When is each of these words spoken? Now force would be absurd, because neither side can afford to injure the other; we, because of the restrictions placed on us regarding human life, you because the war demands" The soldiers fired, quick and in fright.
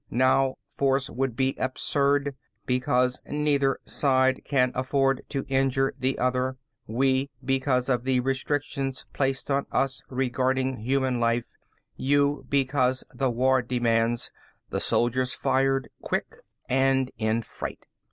Now 0.09 0.55
force 0.67 1.11
would 1.11 1.35
be 1.35 1.53
absurd, 1.59 2.35
because 2.65 3.21
neither 3.27 3.77
side 3.85 4.41
can 4.43 4.71
afford 4.73 5.21
to 5.29 5.45
injure 5.47 5.93
the 5.95 6.17
other; 6.17 6.57
we, 6.87 7.29
because 7.45 7.87
of 7.87 8.03
the 8.03 8.19
restrictions 8.21 9.05
placed 9.13 9.51
on 9.51 9.67
us 9.71 10.01
regarding 10.09 10.77
human 10.77 11.19
life, 11.19 11.51
you 11.95 12.47
because 12.49 13.03
the 13.13 13.29
war 13.29 13.61
demands" 13.61 14.31
The 14.71 14.79
soldiers 14.79 15.33
fired, 15.35 15.91
quick 16.01 16.37
and 16.67 17.11
in 17.19 17.43
fright. 17.43 17.85